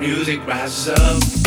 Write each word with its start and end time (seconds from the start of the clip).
music 0.00 0.46
rises 0.46 0.88
up. 0.88 1.45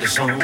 the 0.00 0.06
song. 0.06 0.39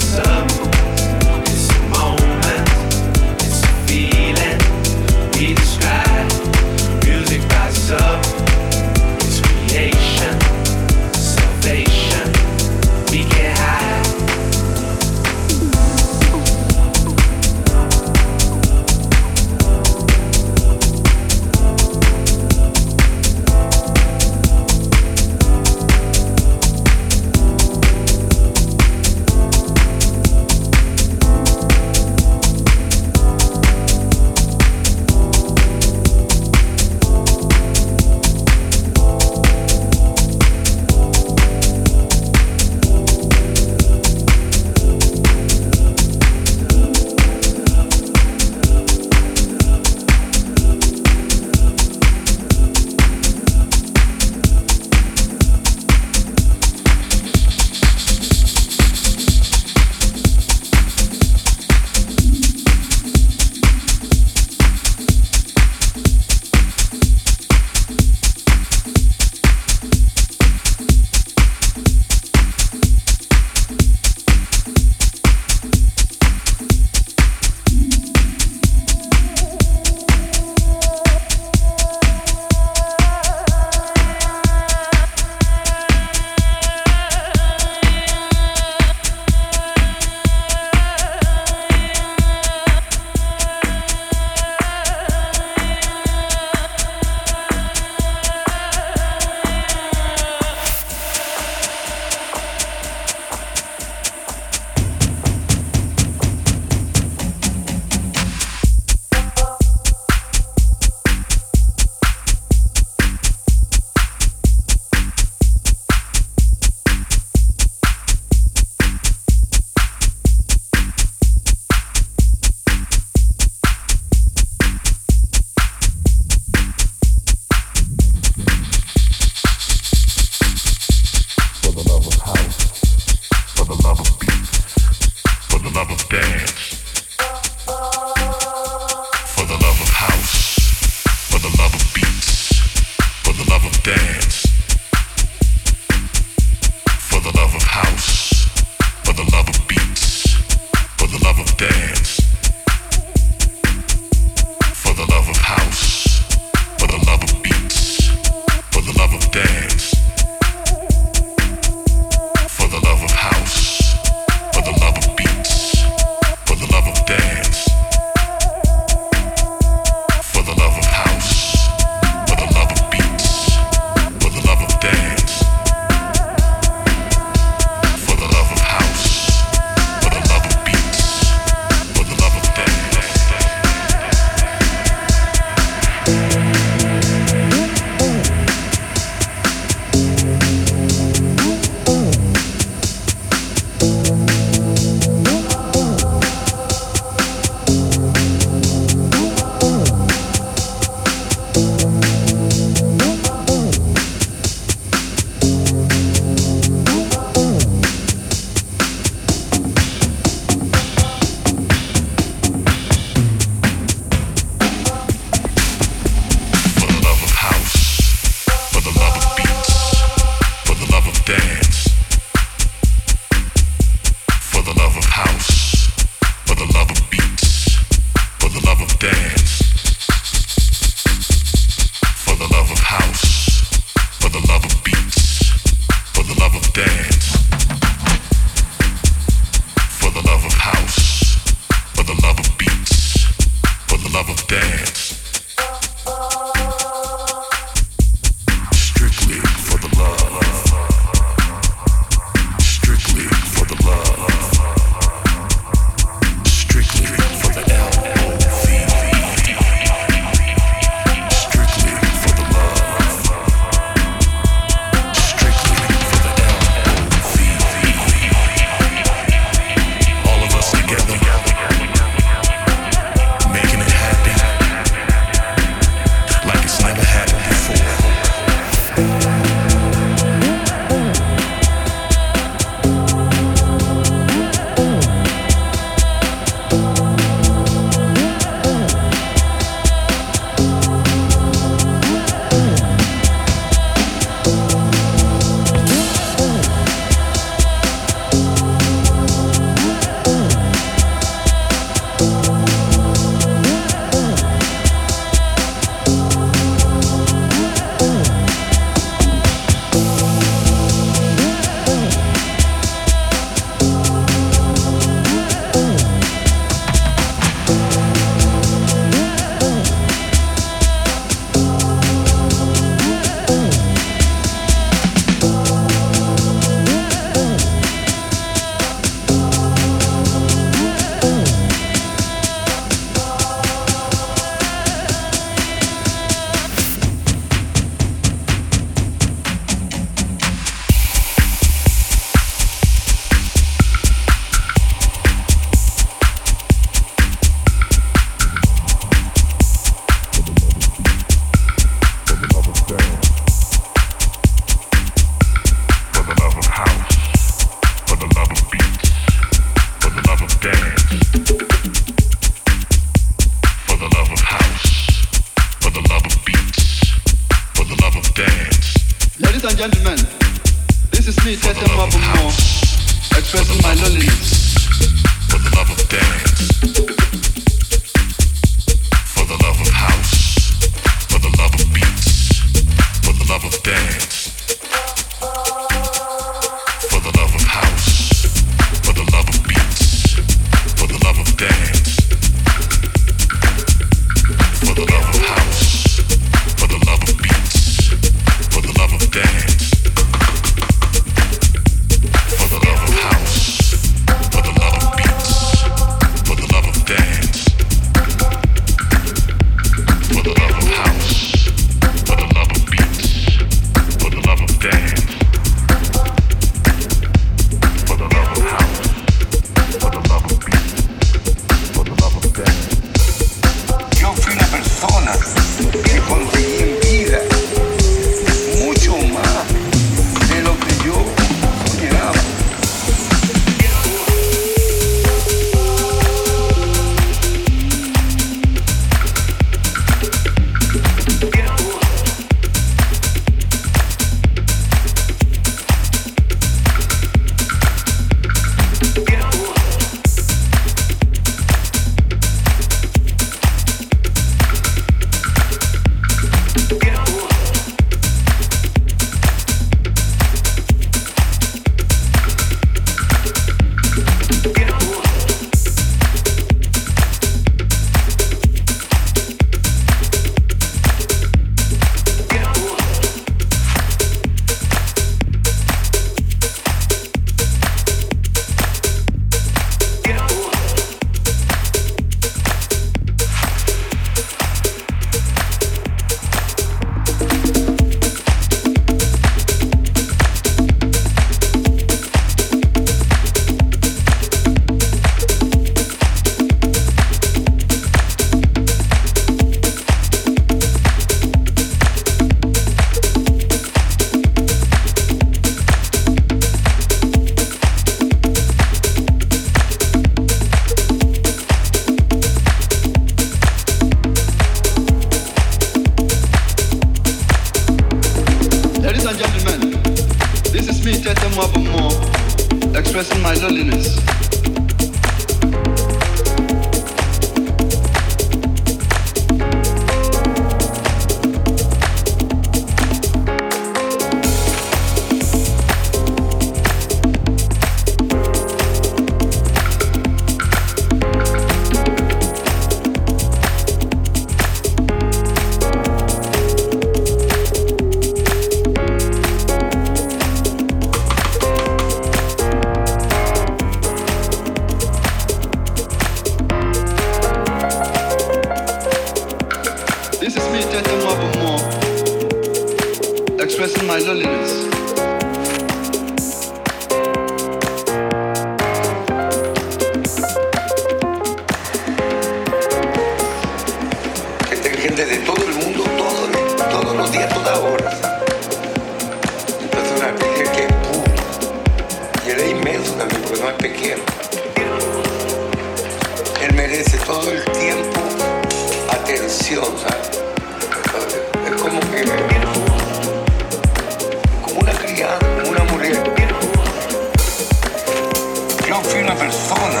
no 598.98 599.04
fui 599.04 599.20
una 599.20 599.34
persona, 599.34 600.00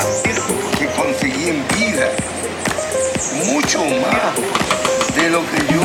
que 0.76 0.86
conseguí 0.88 1.50
en 1.50 1.68
vida 1.68 2.10
mucho 3.52 3.78
más 3.78 5.14
de 5.14 5.30
lo 5.30 5.40
que 5.50 5.72
yo 5.72 5.82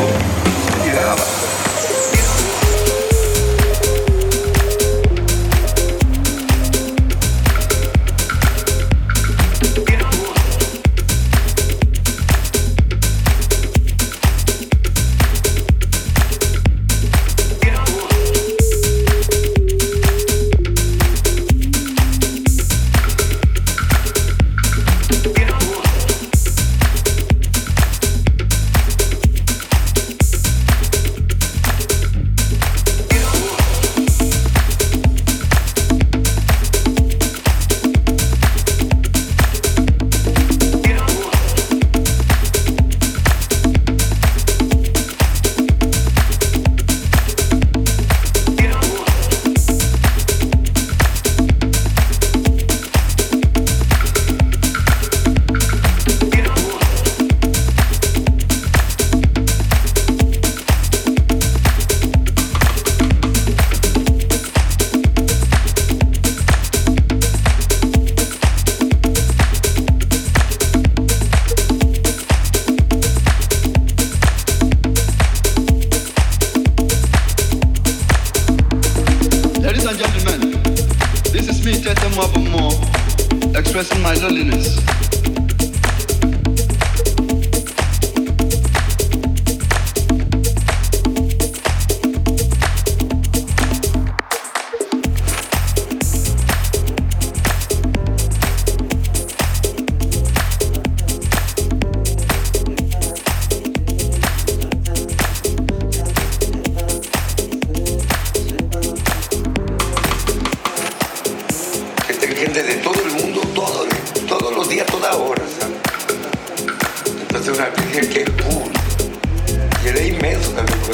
llegaba. 0.83 1.62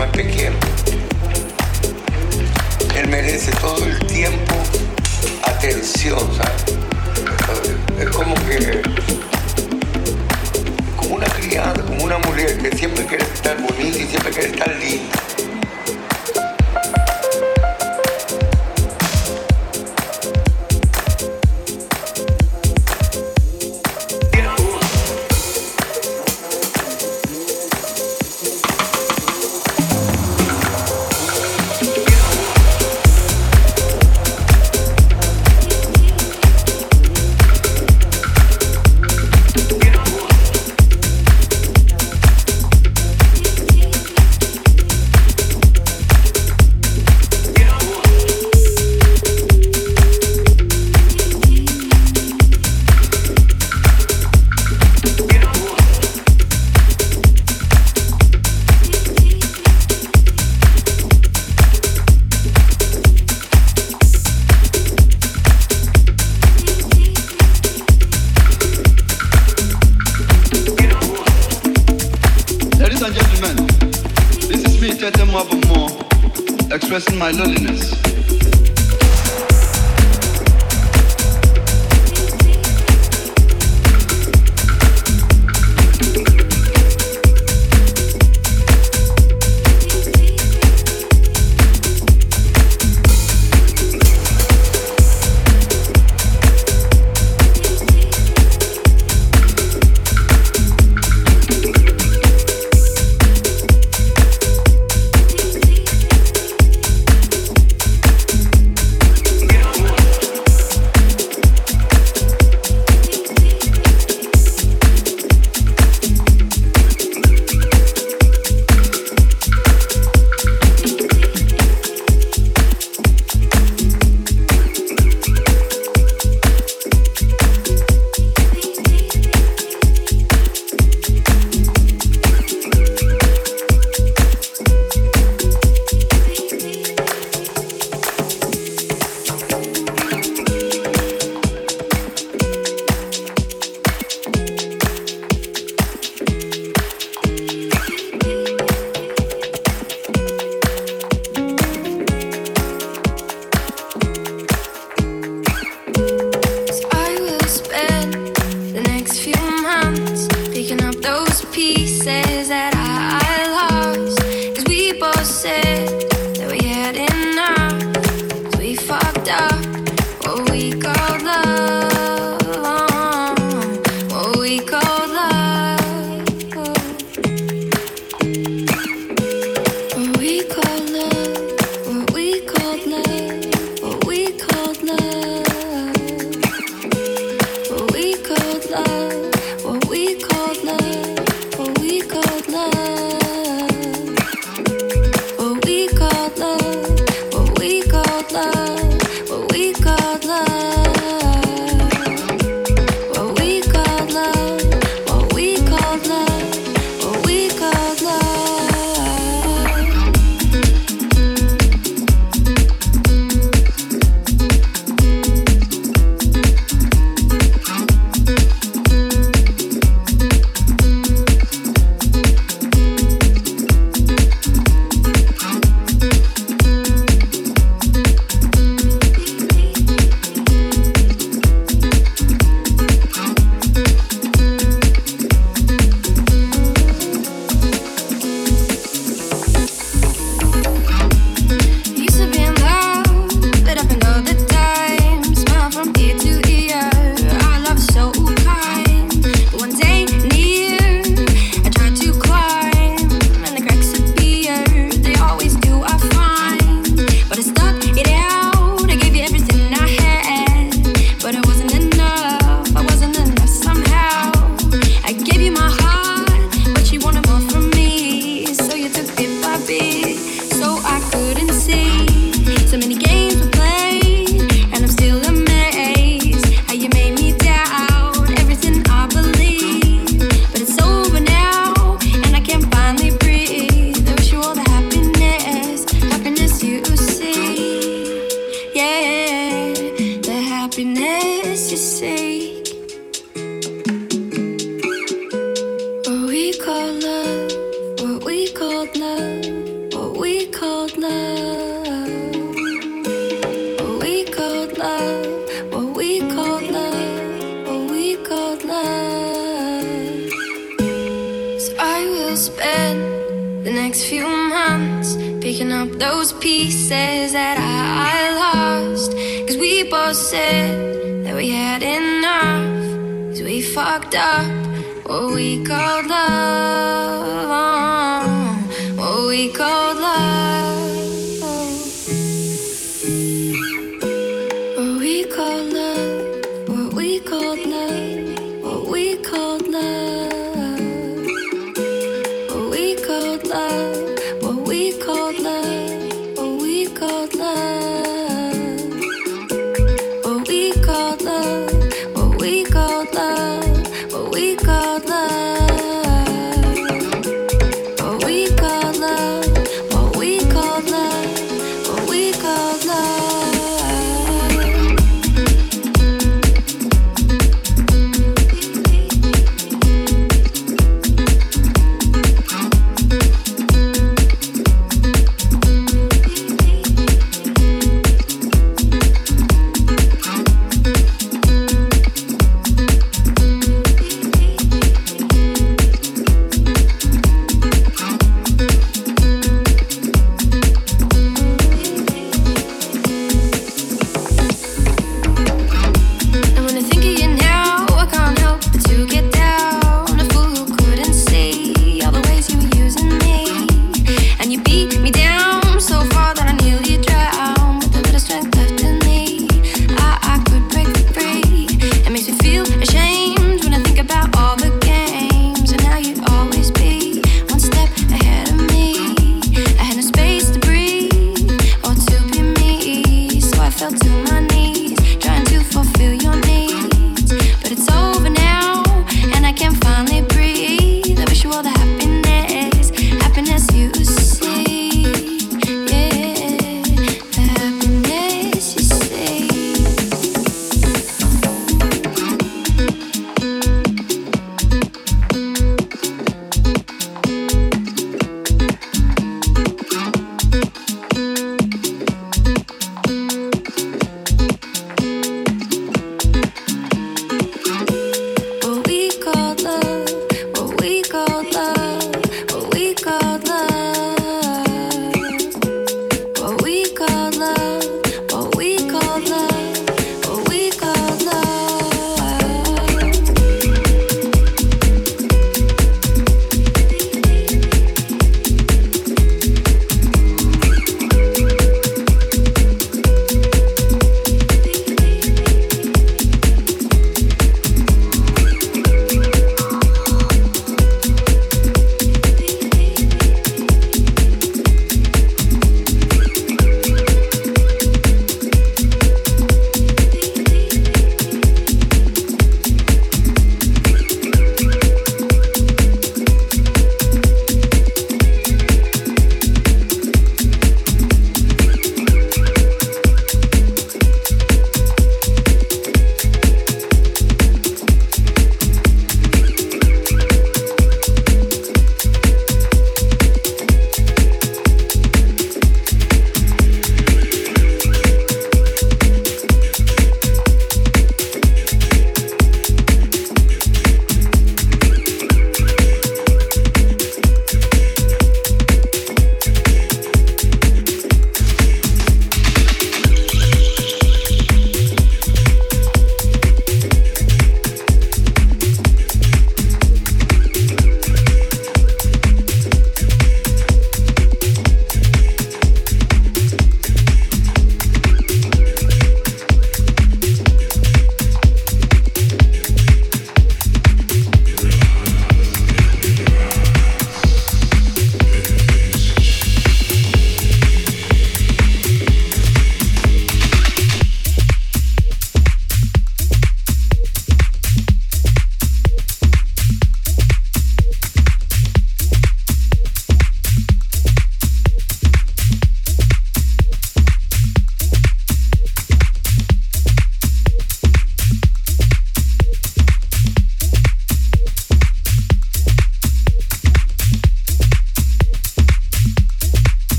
no 0.00 0.06
es 0.06 0.12
pequeño. 0.12 0.56
Él 2.96 3.08
merece 3.08 3.50
todo 3.60 3.84
el 3.84 3.98
tiempo 4.06 4.54
atención, 5.42 6.18
¿sabes? 6.36 6.64
Es 7.98 8.08
como 8.08 8.34
que, 8.46 8.80
como 10.96 11.16
una 11.16 11.26
criada, 11.26 11.82
como 11.82 12.04
una 12.04 12.18
mujer 12.18 12.56
que 12.58 12.74
siempre 12.76 13.04
quiere 13.04 13.24
estar 13.24 13.60
bonita 13.60 13.98
y 13.98 14.06
siempre 14.06 14.30
quiere 14.30 14.48
estar 14.48 14.74
linda. 14.76 15.29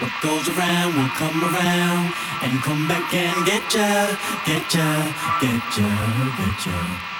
What 0.00 0.12
goes 0.22 0.48
around 0.48 0.94
will 0.94 1.08
come 1.18 1.42
around 1.42 2.12
and 2.42 2.62
come 2.62 2.86
back 2.86 3.12
and 3.12 3.44
get 3.44 3.74
ya, 3.74 4.16
get 4.46 4.72
ya, 4.72 5.12
get 5.40 5.76
ya, 5.76 5.90
get 6.38 6.66
ya. 6.66 7.17